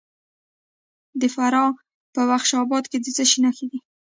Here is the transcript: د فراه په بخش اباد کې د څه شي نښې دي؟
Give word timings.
د 1.19 1.21
فراه 1.35 1.71
په 2.13 2.21
بخش 2.29 2.49
اباد 2.63 2.83
کې 2.91 2.97
د 3.01 3.07
څه 3.15 3.23
شي 3.29 3.39
نښې 3.43 3.65
دي؟ 3.71 3.79